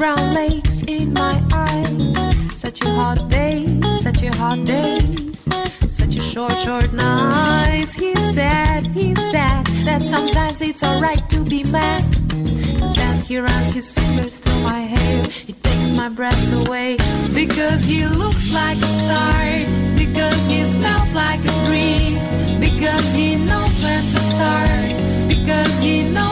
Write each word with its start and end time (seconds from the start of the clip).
brown 0.00 0.32
lakes 0.32 0.80
in 0.84 1.12
my 1.12 1.36
eyes. 1.52 2.16
Such 2.58 2.80
a 2.80 2.88
hot 2.88 3.28
days, 3.28 3.84
such 4.00 4.22
a 4.22 4.34
hot 4.34 4.64
days, 4.64 5.46
such 5.88 6.16
a 6.16 6.22
short, 6.22 6.56
short 6.64 6.90
nights. 6.94 7.96
He 7.96 8.14
said, 8.32 8.86
he 8.86 9.14
said 9.32 9.66
that 9.84 10.00
sometimes 10.00 10.62
it's 10.62 10.82
alright 10.82 11.28
to 11.28 11.44
be 11.44 11.64
mad. 11.64 12.02
Then 12.96 13.20
he 13.28 13.36
runs 13.40 13.74
his 13.74 13.92
fingers 13.92 14.38
through 14.38 14.62
my 14.62 14.80
hair. 14.94 15.28
He 15.28 15.52
takes 15.52 15.90
my 15.92 16.08
breath 16.08 16.44
away 16.64 16.96
because 17.34 17.84
he 17.84 18.06
looks 18.06 18.50
like 18.54 18.78
a 18.78 18.92
star, 19.02 19.42
because 19.98 20.40
he 20.46 20.64
smells 20.64 21.12
like 21.12 21.42
a 21.44 21.56
breeze, 21.66 22.30
because 22.58 23.06
he 23.12 23.36
knows 23.36 23.74
when 23.82 24.02
to 24.14 24.20
start, 24.32 24.94
because 25.28 25.74
he 25.84 26.04
knows 26.04 26.29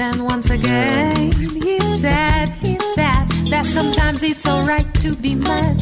then 0.00 0.24
once 0.24 0.48
again, 0.48 1.30
he 1.32 1.78
said, 1.80 2.46
he 2.62 2.78
said 2.94 3.26
that 3.52 3.66
sometimes 3.66 4.22
it's 4.22 4.46
alright 4.46 4.88
to 4.94 5.14
be 5.14 5.34
mad. 5.34 5.76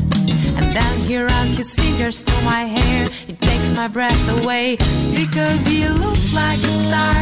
And 0.58 0.74
then 0.74 1.00
he 1.06 1.16
runs 1.18 1.56
his 1.56 1.72
fingers 1.76 2.22
through 2.22 2.42
my 2.44 2.64
hair. 2.64 3.08
It 3.28 3.40
takes 3.40 3.70
my 3.72 3.86
breath 3.86 4.42
away 4.42 4.76
because 5.14 5.64
he 5.64 5.86
looks 5.86 6.32
like 6.32 6.58
a 6.58 6.74
star. 6.82 7.20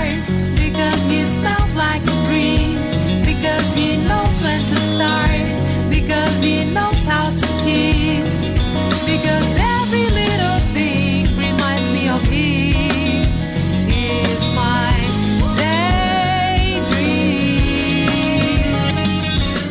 Because 0.65 1.01
he 1.13 1.27
smells 1.27 1.75
like 1.75 2.03
a 2.03 2.17
breeze. 2.29 2.89
Because 3.31 3.67
he 3.75 3.99
knows 4.09 4.41
when 4.41 4.61
to 4.73 4.77
start. 4.95 5.66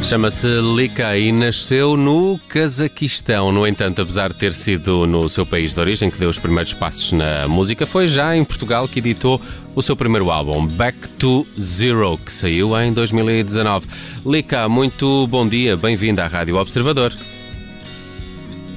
Chama-se 0.06 0.45
Lika 0.75 1.17
e 1.17 1.31
nasceu 1.31 1.98
no 1.98 2.39
Cazaquistão. 2.48 3.52
No 3.52 3.66
entanto, 3.66 4.03
apesar 4.03 4.31
de 4.31 4.38
ter 4.38 4.53
sido 4.53 5.08
no 5.08 5.28
seu 5.28 5.47
país 5.47 5.73
de 5.73 5.80
origem 5.80 6.12
que 6.12 6.20
deu 6.20 6.30
os 6.30 6.38
primeiros 6.38 6.75
passos 6.75 7.12
na 7.12 7.47
música, 7.47 7.88
foi 7.88 8.08
já 8.08 8.36
em 8.36 8.44
Portugal 8.44 8.88
que 8.88 9.00
editou 9.00 9.42
o 9.73 9.81
seu 9.81 9.95
primeiro 9.95 10.30
álbum, 10.30 10.67
Back 10.67 11.09
to 11.17 11.45
Zero, 11.59 12.20
que 12.20 12.31
saiu 12.31 12.80
em 12.80 12.94
2019. 12.94 13.88
Lika, 14.24 14.69
muito 14.69 15.25
bom 15.25 15.47
dia, 15.50 15.75
bem-vinda 15.75 16.24
à 16.24 16.28
Rádio 16.28 16.56
Observador. 16.58 17.12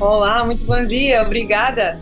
Olá, 0.01 0.43
muito 0.45 0.65
bom 0.65 0.83
dia, 0.87 1.21
obrigada. 1.21 2.01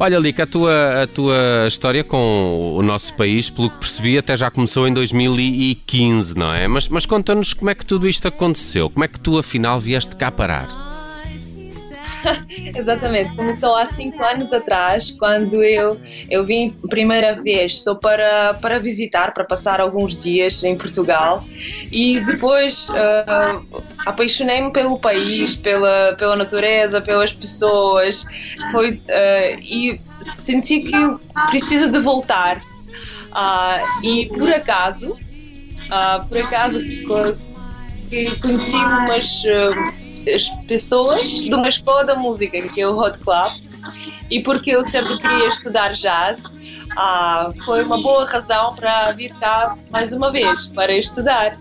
Olha, 0.00 0.16
Lica, 0.16 0.44
a 0.44 0.46
tua, 0.46 1.02
a 1.02 1.06
tua 1.08 1.66
história 1.66 2.04
com 2.04 2.76
o 2.76 2.82
nosso 2.82 3.12
país, 3.14 3.50
pelo 3.50 3.68
que 3.68 3.78
percebi, 3.78 4.16
até 4.16 4.36
já 4.36 4.48
começou 4.48 4.86
em 4.86 4.92
2015, 4.94 6.36
não 6.36 6.54
é? 6.54 6.68
Mas, 6.68 6.88
mas 6.88 7.04
conta-nos 7.04 7.52
como 7.52 7.68
é 7.68 7.74
que 7.74 7.84
tudo 7.84 8.08
isto 8.08 8.28
aconteceu. 8.28 8.88
Como 8.88 9.04
é 9.04 9.08
que 9.08 9.18
tu, 9.18 9.36
afinal, 9.36 9.80
vieste 9.80 10.14
cá 10.14 10.30
parar? 10.30 10.87
Exatamente, 12.74 13.34
começou 13.34 13.74
há 13.76 13.86
cinco 13.86 14.22
anos 14.24 14.52
atrás, 14.52 15.10
quando 15.10 15.62
eu, 15.62 16.00
eu 16.30 16.44
vim 16.44 16.70
primeira 16.88 17.34
vez 17.34 17.82
só 17.82 17.94
para, 17.94 18.54
para 18.54 18.78
visitar, 18.78 19.32
para 19.34 19.44
passar 19.44 19.80
alguns 19.80 20.16
dias 20.16 20.62
em 20.64 20.76
Portugal 20.76 21.44
e 21.92 22.18
depois 22.20 22.88
uh, 22.88 23.82
apaixonei-me 24.06 24.72
pelo 24.72 24.98
país, 24.98 25.56
pela, 25.56 26.14
pela 26.16 26.36
natureza, 26.36 27.00
pelas 27.00 27.32
pessoas 27.32 28.24
foi, 28.72 28.92
uh, 28.92 29.60
e 29.60 30.00
senti 30.22 30.80
que 30.80 30.96
preciso 31.50 31.90
de 31.90 32.00
voltar. 32.00 32.60
Uh, 33.28 34.04
e 34.04 34.26
por 34.26 34.50
acaso, 34.50 35.16
por 36.28 36.38
acaso 36.38 36.78
conheci 38.40 38.76
umas 38.76 39.44
as 40.34 40.48
pessoas 40.66 41.20
de 41.20 41.54
uma 41.54 41.68
escola 41.68 42.04
da 42.04 42.14
música, 42.14 42.58
que 42.60 42.80
é 42.80 42.86
o 42.86 42.98
Hot 42.98 43.18
Club, 43.18 43.52
e 44.30 44.42
porque 44.42 44.70
eu 44.70 44.84
sempre 44.84 45.18
queria 45.18 45.48
estudar 45.48 45.92
jazz, 45.92 46.58
ah, 46.96 47.52
foi 47.64 47.82
uma 47.84 48.00
boa 48.00 48.26
razão 48.26 48.74
para 48.74 49.12
vir 49.12 49.32
cá 49.38 49.76
mais 49.90 50.12
uma 50.12 50.30
vez, 50.30 50.66
para 50.66 50.94
estudar. 50.96 51.54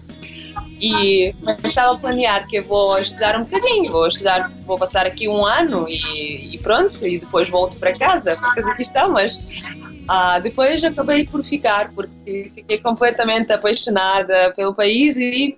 E 0.79 1.33
mas 1.41 1.63
estava 1.63 1.95
a 1.95 1.97
planear 1.97 2.47
que 2.47 2.57
eu 2.57 2.63
vou 2.63 2.99
estudar 2.99 3.39
um 3.39 3.43
bocadinho, 3.43 3.91
vou 3.91 4.07
estudar, 4.07 4.51
vou 4.65 4.77
passar 4.77 5.05
aqui 5.05 5.27
um 5.27 5.45
ano 5.45 5.87
e, 5.87 6.55
e 6.55 6.57
pronto, 6.59 7.05
e 7.05 7.19
depois 7.19 7.49
volto 7.49 7.79
para 7.79 7.97
casa, 7.97 8.35
para 8.35 8.55
Cazaquistão, 8.55 9.11
mas 9.11 9.37
ah, 10.07 10.39
depois 10.39 10.83
acabei 10.83 11.25
por 11.25 11.43
ficar, 11.43 11.93
porque 11.93 12.51
fiquei 12.55 12.79
completamente 12.79 13.51
apaixonada 13.51 14.53
pelo 14.55 14.73
país 14.73 15.17
e 15.17 15.57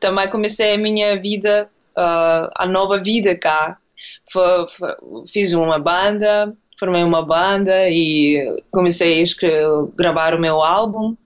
também 0.00 0.28
comecei 0.28 0.74
a 0.74 0.78
minha 0.78 1.18
vida 1.18 1.68
uh, 1.96 2.50
a 2.54 2.66
nova 2.66 3.02
vida 3.02 3.36
cá. 3.36 3.78
Fiz 5.32 5.52
uma 5.52 5.78
banda, 5.78 6.54
formei 6.78 7.02
uma 7.02 7.24
banda 7.24 7.88
e 7.88 8.44
comecei 8.70 9.20
a 9.20 9.22
escrever, 9.22 9.88
gravar 9.96 10.34
o 10.34 10.40
meu 10.40 10.62
álbum. 10.62 11.16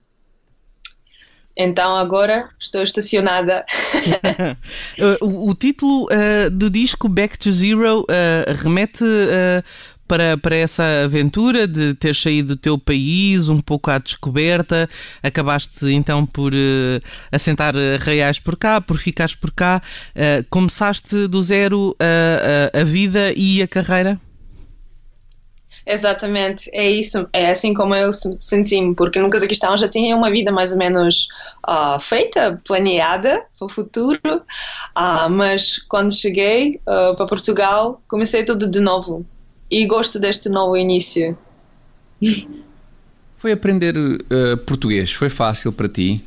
Então 1.57 1.95
agora 1.97 2.49
estou 2.59 2.81
estacionada. 2.81 3.65
o, 5.21 5.49
o, 5.49 5.55
título 5.55 6.05
uh, 6.05 6.49
do 6.49 6.69
disco 6.69 7.09
Back 7.09 7.37
to 7.37 7.51
Zero 7.51 8.01
uh, 8.01 8.53
remete 8.63 9.03
para, 10.09 10.35
para 10.35 10.55
essa 10.55 10.83
aventura 11.05 11.67
de 11.67 11.93
ter 11.93 12.15
saído 12.15 12.55
do 12.55 12.59
teu 12.59 12.79
país, 12.79 13.47
um 13.47 13.61
pouco 13.61 13.91
à 13.91 13.99
descoberta, 13.99 14.89
acabaste 15.21 15.85
então 15.93 16.25
por 16.25 16.51
uh, 16.51 16.99
assentar 17.31 17.75
reais 17.99 18.39
por 18.39 18.57
cá, 18.57 18.81
por 18.81 18.97
ficares 18.97 19.35
por 19.35 19.51
cá, 19.51 19.83
uh, 20.15 20.43
começaste 20.49 21.27
do 21.27 21.43
zero 21.43 21.95
a, 21.99 22.75
a, 22.75 22.81
a 22.81 22.83
vida 22.83 23.31
e 23.37 23.61
a 23.61 23.67
carreira? 23.67 24.19
Exatamente, 25.85 26.69
é 26.73 26.89
isso, 26.89 27.27
é 27.31 27.51
assim 27.51 27.73
como 27.73 27.95
eu 27.95 28.11
senti-me, 28.11 28.93
porque 28.93 29.19
no 29.19 29.29
Cazaquistão 29.29 29.75
já 29.77 29.87
tinha 29.87 30.15
uma 30.15 30.29
vida 30.29 30.51
mais 30.51 30.71
ou 30.71 30.77
menos 30.77 31.27
uh, 31.67 31.99
feita, 31.99 32.61
planeada 32.65 33.43
para 33.57 33.65
o 33.65 33.69
futuro, 33.69 34.19
uh, 34.25 35.29
mas 35.29 35.77
quando 35.79 36.13
cheguei 36.13 36.79
uh, 36.81 37.15
para 37.15 37.27
Portugal 37.27 38.01
comecei 38.07 38.43
tudo 38.43 38.69
de 38.69 38.79
novo, 38.79 39.25
e 39.69 39.85
gosto 39.85 40.19
deste 40.19 40.49
novo 40.49 40.75
início. 40.75 41.37
Foi 43.37 43.51
aprender 43.51 43.95
uh, 43.97 44.57
português? 44.65 45.11
Foi 45.11 45.29
fácil 45.29 45.71
para 45.71 45.87
ti? 45.87 46.23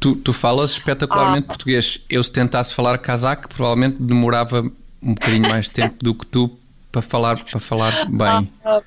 Tu, 0.00 0.16
tu 0.16 0.32
falas 0.32 0.72
espetacularmente 0.72 1.44
ah. 1.44 1.48
português. 1.48 2.00
Eu, 2.10 2.22
se 2.22 2.32
tentasse 2.32 2.74
falar 2.74 2.98
casaco, 2.98 3.48
provavelmente 3.48 4.02
demorava 4.02 4.62
um 5.02 5.14
bocadinho 5.14 5.48
mais 5.48 5.68
tempo 5.68 6.02
do 6.02 6.14
que 6.14 6.26
tu 6.26 6.50
para 6.90 7.02
falar, 7.02 7.44
para 7.44 7.60
falar 7.60 7.92
bem. 8.06 8.50
Ah, 8.64 8.78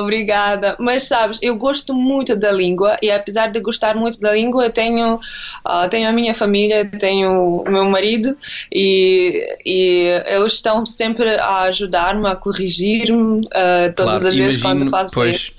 Obrigada. 0.00 0.76
Mas 0.78 1.04
sabes, 1.04 1.38
eu 1.42 1.56
gosto 1.56 1.94
muito 1.94 2.36
da 2.36 2.52
língua 2.52 2.96
e 3.02 3.10
apesar 3.10 3.48
de 3.48 3.60
gostar 3.60 3.94
muito 3.96 4.20
da 4.20 4.32
língua, 4.32 4.64
eu 4.64 4.70
tenho, 4.70 5.14
uh, 5.14 5.88
tenho 5.90 6.08
a 6.08 6.12
minha 6.12 6.34
família, 6.34 6.84
tenho 6.84 7.62
o 7.66 7.70
meu 7.70 7.84
marido 7.84 8.36
e, 8.72 9.46
e 9.64 10.22
eles 10.26 10.54
estão 10.54 10.84
sempre 10.86 11.36
a 11.36 11.62
ajudar-me, 11.62 12.28
a 12.28 12.36
corrigir-me 12.36 13.40
uh, 13.46 13.92
todas 13.94 14.22
claro, 14.22 14.28
as 14.28 14.34
vezes 14.34 14.62
quando 14.62 14.90
faço 14.90 15.14
pois, 15.14 15.52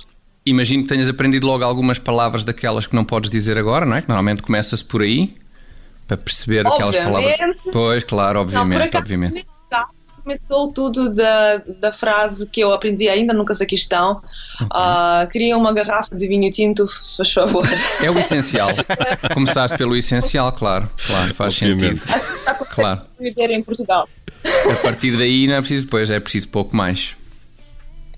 Imagino 0.45 0.83
que 0.83 0.89
tenhas 0.89 1.09
aprendido 1.09 1.47
logo 1.47 1.63
algumas 1.63 1.97
palavras 1.97 2.43
daquelas 2.43 2.85
que 2.85 2.95
não 2.95 3.03
podes 3.03 3.31
dizer 3.31 3.57
agora, 3.57 3.83
não 3.83 3.95
é? 3.95 4.01
Que 4.03 4.07
normalmente 4.07 4.43
começa-se 4.43 4.85
por 4.85 5.01
aí 5.01 5.33
para 6.05 6.17
perceber 6.17 6.67
obviamente. 6.67 6.99
aquelas 6.99 7.37
palavras. 7.37 7.57
Pois, 7.71 8.03
claro, 8.03 8.41
obviamente, 8.41 8.93
não, 8.93 8.99
obviamente 8.99 9.54
começou 10.25 10.73
tudo 10.73 11.13
da, 11.13 11.57
da 11.79 11.93
frase 11.93 12.49
que 12.49 12.59
eu 12.59 12.73
aprendi 12.73 13.07
ainda 13.07 13.31
no 13.31 13.45
Cazaquistão. 13.45 14.19
Okay. 14.55 14.67
Uh, 14.67 15.29
queria 15.31 15.55
uma 15.55 15.71
garrafa 15.71 16.15
de 16.15 16.27
vinho 16.27 16.49
tinto, 16.49 16.89
se 17.03 17.15
faz 17.15 17.31
favor. 17.31 17.63
É 18.01 18.09
o 18.09 18.17
essencial. 18.17 18.69
Começaste 19.33 19.77
pelo 19.77 19.95
essencial, 19.95 20.51
claro. 20.51 20.89
Claro, 21.05 21.33
faz 21.35 21.53
Obviamente. 21.53 21.99
sentido. 21.99 22.15
Acho 22.15 22.25
que 22.27 22.39
está 22.39 22.53
claro. 22.55 23.01
viver 23.19 23.51
em 23.51 23.61
Portugal. 23.61 24.09
A 24.71 24.75
partir 24.77 25.15
daí 25.15 25.45
não 25.47 25.53
é 25.53 25.59
preciso 25.59 25.85
depois, 25.85 26.09
é 26.09 26.19
preciso 26.19 26.49
pouco 26.49 26.75
mais. 26.75 27.15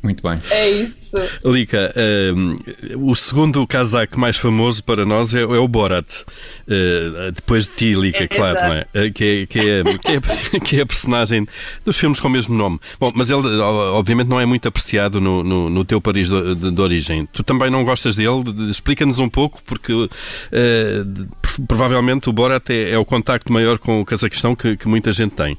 Muito 0.07 0.23
bem. 0.23 0.39
É 0.49 0.69
isso. 0.69 1.17
Lika, 1.43 1.93
um, 2.33 2.55
o 2.95 3.13
segundo 3.13 3.67
casaco 3.67 4.17
mais 4.17 4.37
famoso 4.37 4.81
para 4.81 5.05
nós 5.05 5.33
é, 5.33 5.41
é 5.41 5.43
o 5.43 5.67
Borat. 5.67 6.21
Uh, 6.65 7.29
depois 7.33 7.65
de 7.65 7.73
ti, 7.73 7.91
Lika, 7.91 8.23
é, 8.23 8.27
claro, 8.29 8.57
não 8.57 8.73
é? 8.73 8.87
Uh, 8.95 9.11
que, 9.11 9.25
é, 9.25 9.45
que, 9.45 9.59
é, 9.59 9.83
que, 9.83 10.11
é, 10.13 10.59
que 10.63 10.77
é 10.77 10.81
a 10.81 10.85
personagem 10.85 11.45
dos 11.83 11.97
filmes 11.97 12.21
com 12.21 12.29
o 12.29 12.31
mesmo 12.31 12.55
nome. 12.55 12.79
Bom, 12.97 13.11
mas 13.13 13.29
ele, 13.29 13.45
obviamente, 13.59 14.29
não 14.29 14.39
é 14.39 14.45
muito 14.45 14.65
apreciado 14.65 15.19
no, 15.19 15.43
no, 15.43 15.69
no 15.69 15.83
teu 15.83 15.99
Paris 15.99 16.29
de, 16.29 16.55
de, 16.55 16.71
de, 16.71 16.81
origem. 16.81 17.25
Tu 17.25 17.43
também 17.43 17.69
não 17.69 17.83
gostas 17.83 18.15
dele? 18.15 18.45
Explica-nos 18.69 19.19
um 19.19 19.27
pouco, 19.27 19.61
porque 19.65 19.91
uh, 19.91 20.09
provavelmente 21.67 22.29
o 22.29 22.31
Borat 22.31 22.69
é, 22.69 22.91
é, 22.91 22.97
o 22.97 23.03
contacto 23.03 23.51
maior 23.51 23.77
com 23.77 23.99
o 23.99 24.05
Cazaquistão 24.05 24.55
que, 24.55 24.77
que 24.77 24.87
muita 24.87 25.11
gente 25.11 25.31
tem. 25.31 25.57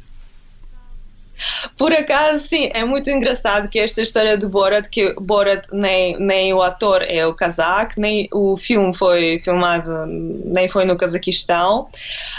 Por 1.79 1.93
acaso, 1.93 2.41
sim, 2.49 2.71
é 2.75 2.85
muito 2.85 3.09
engraçado 3.09 3.69
que 3.69 3.79
esta 3.79 4.03
história 4.03 4.37
do 4.37 4.49
Borat, 4.49 4.89
que 4.89 5.15
Borat 5.15 5.65
nem, 5.73 6.19
nem 6.19 6.53
o 6.53 6.61
ator 6.61 7.03
é 7.03 7.25
o 7.25 7.33
cazaque, 7.33 8.01
nem 8.01 8.29
o 8.33 8.57
filme 8.57 8.93
foi 8.93 9.41
filmado, 9.45 10.05
nem 10.07 10.69
foi 10.69 10.85
no 10.85 10.97
Cazaquistão, 10.97 11.89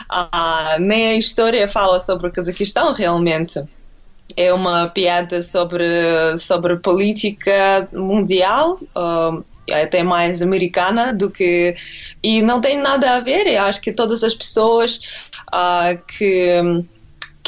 ah, 0.10 0.76
nem 0.82 1.12
a 1.12 1.16
história 1.16 1.70
fala 1.70 2.02
sobre 2.02 2.28
o 2.28 2.32
Cazaquistão 2.32 2.92
realmente. 2.92 3.64
É 4.36 4.54
uma 4.54 4.90
piada 4.90 5.42
sobre, 5.42 6.38
sobre 6.38 6.76
política 6.76 7.88
mundial, 7.94 8.78
uh, 8.96 9.44
até 9.72 10.04
mais 10.04 10.42
americana 10.42 11.14
do 11.14 11.32
que. 11.32 11.76
E 12.22 12.42
não 12.42 12.60
tem 12.62 12.78
nada 12.78 13.16
a 13.16 13.20
ver, 13.22 13.48
eu 13.48 13.64
acho 13.64 13.82
que 13.82 13.92
todas 13.92 14.24
as 14.24 14.36
pessoas 14.36 15.00
uh, 15.54 15.98
que 16.08 16.62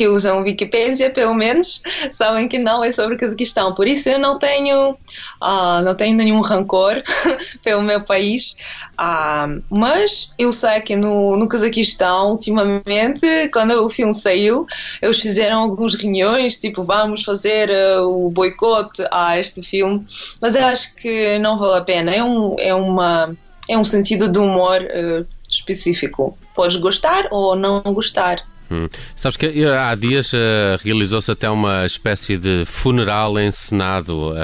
que 0.01 0.07
usam 0.07 0.42
Wikipédia, 0.42 1.12
pelo 1.12 1.36
menos, 1.36 1.80
sabem 2.12 2.48
que 2.48 2.57
não 2.57 2.83
é 2.83 2.92
sobre 2.92 3.13
o 3.13 3.18
Cazaquistão. 3.19 3.75
Por 3.75 3.88
isso 3.88 4.09
eu 4.09 4.18
não 4.18 4.39
tenho, 4.39 4.94
uh, 4.94 5.81
não 5.83 5.94
tenho 5.94 6.18
nenhum 6.18 6.42
rancor 6.42 7.03
pelo 7.63 7.83
meu 7.83 8.01
país. 8.01 8.56
Uh, 9.00 9.62
mas 9.69 10.33
eu 10.39 10.51
sei 10.51 10.81
que 10.81 10.95
no, 10.95 11.38
no 11.38 11.48
Cazaquistão, 11.48 12.31
ultimamente, 12.31 13.21
quando 13.53 13.86
o 13.86 13.92
filme 13.92 14.15
saiu, 14.15 14.65
eles 15.03 15.19
fizeram 15.19 15.59
algumas 15.59 15.94
reuniões, 15.94 16.57
tipo, 16.57 16.83
vamos 16.83 17.21
fazer 17.21 17.69
uh, 17.69 18.25
o 18.25 18.31
boicote 18.31 19.06
a 19.12 19.38
este 19.38 19.62
filme. 19.62 20.03
Mas 20.42 20.56
eu 20.56 20.65
acho 20.65 20.95
que 20.95 21.38
não 21.38 21.59
vale 21.59 21.77
a 21.77 21.81
pena. 21.81 22.12
É 22.12 22.24
um, 22.24 22.56
é 22.57 22.74
uma, 22.74 23.38
é 23.69 23.77
um 23.77 23.86
sentido 23.86 24.27
de 24.27 24.39
humor 24.39 24.81
específico. 25.48 26.36
Podes 26.56 26.77
gostar 26.77 27.27
ou 27.30 27.56
não 27.56 27.83
gostar. 27.94 28.44
Hum. 28.72 28.88
Sabes 29.18 29.36
que 29.36 29.48
eh, 29.48 29.78
há 29.78 29.94
dias 29.96 30.32
uh, 30.32 30.80
realizou-se 30.82 31.30
até 31.30 31.50
uma 31.50 31.86
espécie 31.86 32.38
de 32.38 32.64
funeral 32.66 33.38
encenado 33.38 34.32
uh, 34.32 34.36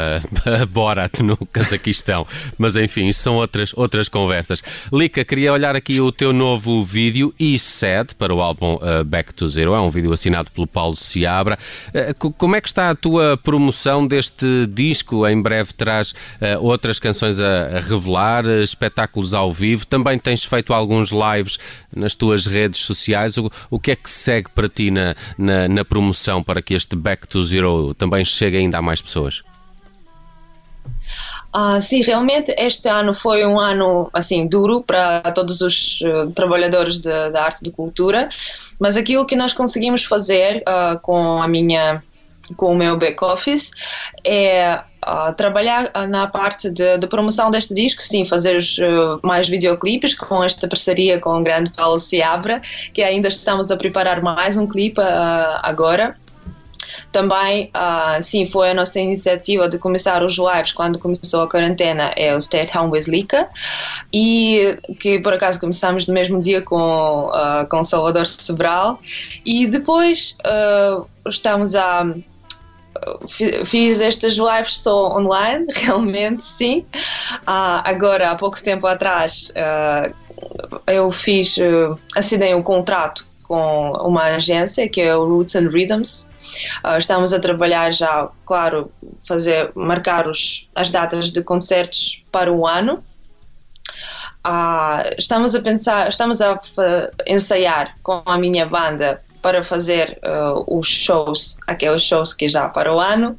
a 0.62 0.66
Borat 0.66 1.22
no 1.22 1.38
Cazaquistão. 1.38 2.28
Mas 2.58 2.76
enfim, 2.76 3.10
são 3.14 3.36
outras, 3.36 3.72
outras 3.74 4.10
conversas. 4.10 4.62
Lika, 4.92 5.24
queria 5.24 5.54
olhar 5.54 5.78
aqui 5.78 6.02
o 6.02 6.12
teu 6.12 6.34
novo 6.34 6.84
vídeo 6.84 7.34
e 7.40 7.58
Sad 7.58 8.16
para 8.16 8.36
o 8.36 8.42
álbum 8.42 8.76
uh, 8.76 9.02
Back 9.06 9.34
to 9.34 9.48
Zero. 9.48 9.74
É 9.74 9.80
um 9.80 9.90
vídeo 9.90 10.12
assinado 10.12 10.52
pelo 10.52 10.68
Paulo 10.68 10.98
Seabra. 10.98 11.58
Uh, 12.20 12.34
como 12.34 12.58
é 12.58 12.60
que 12.60 12.68
está 12.68 12.90
a 12.90 12.96
tua 12.96 13.38
promoção 13.38 14.06
deste 14.06 14.68
disco? 14.68 15.26
Em 15.26 15.42
breve 15.42 15.72
terás 15.72 16.14
outras 16.60 17.00
canções 17.00 17.40
a, 17.40 17.78
a 17.78 17.80
revelar, 17.80 18.46
espetáculos 18.62 19.34
ao 19.34 19.54
vivo. 19.54 19.86
Também 19.86 20.20
tens 20.20 20.44
feito 20.44 20.74
alguns 20.74 21.12
lives 21.12 21.58
nas 21.96 22.16
tuas 22.16 22.46
redes 22.46 22.82
sociais. 22.82 23.38
O, 23.38 23.50
o 23.70 23.80
que 23.80 23.92
é 23.92 23.96
que 23.96 24.10
segue 24.18 24.50
para 24.54 24.68
ti 24.68 24.92
na, 24.92 25.16
na, 25.38 25.68
na 25.68 25.86
promoção 25.86 26.44
para 26.44 26.62
que 26.62 26.74
este 26.74 26.96
Back 26.96 27.28
to 27.28 27.44
Zero 27.44 27.94
também 27.94 28.26
chegue 28.26 28.58
ainda 28.58 28.78
a 28.78 28.82
mais 28.82 29.02
pessoas? 29.02 29.44
Ah, 31.54 31.82
sim, 31.82 32.04
realmente 32.04 32.54
este 32.58 32.88
ano 32.88 33.16
foi 33.16 33.46
um 33.46 33.60
ano 33.60 34.10
assim 34.14 34.46
duro 34.46 34.84
para 34.84 35.22
todos 35.34 35.62
os 35.62 36.02
uh, 36.02 36.32
trabalhadores 36.32 37.00
da 37.00 37.44
arte 37.44 37.62
e 37.62 37.64
de 37.64 37.72
cultura, 37.72 38.30
mas 38.80 38.98
aquilo 38.98 39.26
que 39.26 39.36
nós 39.36 39.54
conseguimos 39.54 40.04
fazer 40.04 40.58
uh, 40.68 41.00
com 41.00 41.42
a 41.42 41.48
minha 41.48 42.04
com 42.56 42.74
o 42.74 42.76
meu 42.76 42.96
back 42.98 43.24
office 43.24 43.72
é 44.24 44.82
trabalhar 45.36 45.92
na 46.10 46.28
parte 46.28 46.70
de, 46.70 47.08
promoção 47.08 47.50
deste 47.50 47.74
disco, 47.74 48.02
sim, 48.02 48.26
fazer 48.26 48.58
os, 48.58 48.78
uh, 48.78 49.20
mais 49.24 49.48
videoclipes 49.48 50.14
com 50.14 50.44
esta 50.44 50.68
parceria 50.68 51.20
com 51.20 51.40
o 51.40 51.44
grande 51.44 51.72
Paulo 51.72 52.00
Seabra, 52.00 52.62
que 52.94 53.02
ainda 53.02 53.28
estamos 53.28 53.72
a 53.72 53.78
preparar 53.78 54.22
mais 54.22 54.58
um 54.58 54.68
clipe 54.68 55.00
uh, 55.00 55.60
agora. 55.64 56.16
Também, 57.12 57.70
sim, 58.22 58.46
foi 58.46 58.72
a 58.72 58.74
nossa 58.74 59.00
iniciativa 59.00 59.68
de 59.68 59.78
começar 59.78 60.24
os 60.24 60.38
lives 60.38 60.72
quando 60.72 60.98
começou 60.98 61.44
a 61.44 61.50
quarentena, 61.50 62.14
é 62.16 62.34
o 62.34 62.40
Stay 62.40 62.68
Home 62.74 62.92
with 62.92 63.06
Lika, 63.08 63.50
e 64.14 64.78
que 65.00 65.20
por 65.20 65.34
acaso 65.34 65.60
começamos 65.60 66.08
no 66.08 66.14
mesmo 66.14 66.40
dia 66.40 66.62
com, 66.62 67.30
com 67.70 67.84
Salvador 67.84 68.26
Sobral, 68.26 69.00
e 69.46 69.68
depois 69.68 70.38
estamos 71.26 71.76
a 71.76 72.06
fiz 73.66 74.00
estas 74.00 74.36
lives 74.36 74.80
só 74.80 75.18
online, 75.18 75.68
realmente, 75.74 76.44
sim. 76.44 76.86
Uh, 77.42 77.82
agora, 77.84 78.32
há 78.32 78.36
pouco 78.36 78.62
tempo 78.62 78.88
atrás, 78.88 79.52
uh, 79.52 80.14
eu 80.88 81.12
fiz, 81.12 81.58
uh, 81.58 81.98
assinei 82.16 82.54
um 82.54 82.62
contrato 82.62 83.26
com 83.44 83.92
uma 83.94 84.24
agência 84.24 84.88
que 84.90 85.02
é 85.02 85.16
o 85.16 85.26
Roots 85.26 85.56
and 85.56 85.70
Rhythms. 85.70 86.30
Estamos 86.98 87.34
a 87.34 87.40
trabalhar 87.40 87.94
já, 87.94 88.30
claro, 88.46 88.92
fazer, 89.28 89.72
marcar 89.76 90.28
os, 90.28 90.68
as 90.74 90.90
datas 90.90 91.32
de 91.32 91.44
concertos 91.44 92.24
para 92.32 92.52
o 92.52 92.66
ano. 92.66 93.04
Estamos 95.18 95.56
a 95.56 95.62
pensar, 95.62 96.08
estamos 96.08 96.42
a 96.42 96.60
ensaiar 97.28 97.98
com 98.02 98.22
a 98.26 98.38
minha 98.38 98.66
banda 98.66 99.22
para 99.42 99.64
fazer 99.64 100.20
uh, 100.24 100.78
os 100.78 100.88
shows, 100.88 101.58
aqueles 101.68 102.04
shows 102.04 102.34
que 102.34 102.50
já 102.50 102.68
para 102.70 102.94
o 102.94 103.00
ano, 103.00 103.38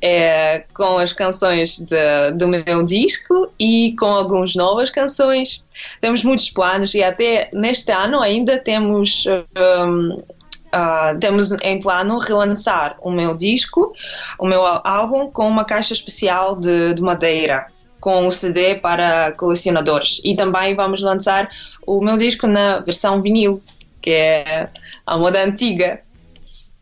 é, 0.00 0.64
com 0.74 0.98
as 0.98 1.12
canções 1.12 1.78
de, 1.78 2.32
do 2.32 2.48
meu 2.48 2.82
disco 2.82 3.48
e 3.58 3.94
com 3.98 4.06
algumas 4.06 4.54
novas 4.54 4.90
canções. 4.90 5.64
Temos 6.00 6.22
muitos 6.22 6.50
planos 6.50 6.94
e 6.94 7.02
até 7.02 7.48
neste 7.52 7.92
ano 7.92 8.20
ainda 8.20 8.58
temos. 8.58 9.24
Um, 9.26 10.22
Uh, 10.74 11.16
temos 11.20 11.52
em 11.62 11.78
plano 11.78 12.18
relançar 12.18 12.96
o 13.00 13.08
meu 13.08 13.36
disco, 13.36 13.94
o 14.40 14.44
meu 14.44 14.60
álbum, 14.82 15.30
com 15.30 15.46
uma 15.46 15.64
caixa 15.64 15.92
especial 15.92 16.56
de, 16.56 16.94
de 16.94 17.00
madeira 17.00 17.68
com 18.04 18.26
o 18.26 18.30
CD 18.30 18.74
para 18.74 19.32
colecionadores. 19.32 20.20
E 20.22 20.36
também 20.36 20.76
vamos 20.76 21.00
lançar 21.00 21.48
o 21.86 22.02
meu 22.02 22.18
disco 22.18 22.46
na 22.46 22.80
versão 22.80 23.22
vinil, 23.22 23.62
que 24.04 24.10
é 24.10 24.68
a 25.06 25.16
moda 25.16 25.42
antiga. 25.42 26.02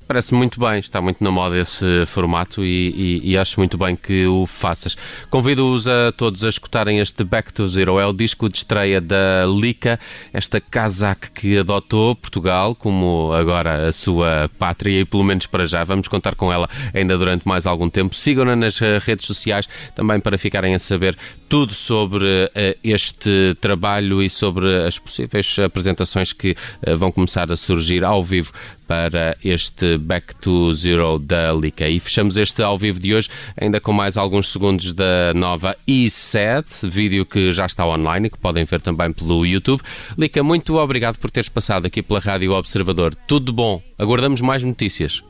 Parece 0.09 0.35
muito 0.35 0.59
bem, 0.59 0.81
está 0.81 1.01
muito 1.01 1.23
na 1.23 1.31
moda 1.31 1.57
esse 1.57 2.05
formato 2.07 2.65
e, 2.65 3.21
e, 3.23 3.31
e 3.31 3.39
acho 3.39 3.61
muito 3.61 3.79
bem 3.79 3.95
que 3.95 4.27
o 4.27 4.45
faças. 4.45 4.97
Convido-os 5.31 5.87
a 5.87 6.11
todos 6.11 6.43
a 6.43 6.49
escutarem 6.49 6.99
este 6.99 7.23
Back 7.23 7.53
to 7.53 7.69
Zero, 7.69 8.01
é 8.01 8.05
o 8.05 8.13
disco 8.13 8.49
de 8.49 8.59
estreia 8.59 9.01
da 9.01 9.47
Lika, 9.47 10.01
esta 10.33 10.61
casaque 10.61 11.31
que 11.31 11.57
adotou 11.59 12.17
Portugal 12.17 12.75
como 12.75 13.33
agora 13.33 13.89
a 13.89 13.93
sua 13.93 14.51
pátria 14.59 15.01
e 15.01 15.05
pelo 15.05 15.23
menos 15.23 15.47
para 15.47 15.65
já 15.65 15.85
vamos 15.85 16.09
contar 16.09 16.35
com 16.35 16.53
ela 16.53 16.69
ainda 16.93 17.17
durante 17.17 17.47
mais 17.47 17.65
algum 17.65 17.89
tempo. 17.89 18.15
Sigam-na 18.15 18.57
nas 18.57 18.81
redes 18.81 19.25
sociais 19.25 19.69
também 19.95 20.19
para 20.19 20.37
ficarem 20.37 20.75
a 20.75 20.79
saber 20.81 21.17
tudo 21.53 21.75
sobre 21.75 22.25
uh, 22.25 22.79
este 22.83 23.55
trabalho 23.61 24.23
e 24.23 24.31
sobre 24.31 24.87
as 24.87 24.99
possíveis 24.99 25.59
apresentações 25.59 26.33
que 26.33 26.53
uh, 26.53 26.97
vão 26.97 27.13
começar 27.13 27.53
a 27.53 27.57
surgir 27.57 28.03
ao 28.03 28.25
vivo 28.25 28.55
para 28.89 29.37
este 29.45 29.99
Back 29.99 30.35
to 30.37 30.73
Zero 30.73 31.19
da 31.19 31.53
Lika. 31.53 31.87
E 31.87 32.01
fechamos 32.01 32.39
este 32.39 32.63
ao 32.63 32.79
vivo 32.79 32.99
de 32.99 33.15
hoje 33.15 33.29
ainda 33.55 33.79
com 33.81 33.93
mais 33.93 34.17
alguns 34.17 34.51
segundos 34.51 34.95
da 34.95 35.35
nova 35.35 35.77
i7, 35.87 36.89
vídeo 36.89 37.27
que 37.27 37.53
já 37.53 37.67
está 37.67 37.87
online 37.87 38.29
e 38.29 38.31
que 38.31 38.41
podem 38.41 38.65
ver 38.65 38.81
também 38.81 39.13
pelo 39.13 39.45
YouTube. 39.45 39.83
Lika, 40.17 40.43
muito 40.43 40.79
obrigado 40.79 41.19
por 41.19 41.31
teres 41.31 41.51
passado 41.51 41.85
aqui 41.85 42.01
pela 42.01 42.19
Rádio 42.19 42.53
Observador. 42.53 43.15
Tudo 43.29 43.45
de 43.45 43.53
bom. 43.53 43.83
Aguardamos 43.99 44.41
mais 44.41 44.65
notícias. 44.65 45.23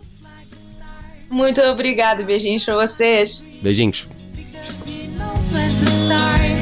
Muito 1.29 1.61
obrigado. 1.63 2.25
Beijinhos 2.25 2.65
para 2.65 2.77
vocês. 2.77 3.49
Beijinhos. 3.61 4.09
sorry 6.13 6.62